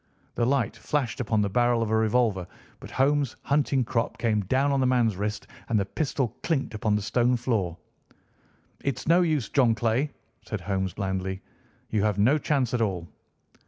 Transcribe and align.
The 0.33 0.47
light 0.47 0.75
flashed 0.75 1.19
upon 1.19 1.41
the 1.41 1.49
barrel 1.51 1.83
of 1.83 1.91
a 1.91 1.95
revolver, 1.95 2.47
but 2.79 2.89
Holmes' 2.89 3.35
hunting 3.43 3.83
crop 3.83 4.17
came 4.17 4.41
down 4.45 4.71
on 4.71 4.79
the 4.79 4.87
man's 4.87 5.15
wrist, 5.15 5.45
and 5.69 5.79
the 5.79 5.85
pistol 5.85 6.29
clinked 6.41 6.73
upon 6.73 6.95
the 6.95 7.03
stone 7.03 7.37
floor. 7.37 7.77
"It's 8.83 9.07
no 9.07 9.21
use, 9.21 9.47
John 9.49 9.75
Clay," 9.75 10.09
said 10.43 10.61
Holmes 10.61 10.93
blandly. 10.95 11.43
"You 11.91 12.01
have 12.01 12.17
no 12.17 12.39
chance 12.39 12.73
at 12.73 12.81
all." 12.81 13.07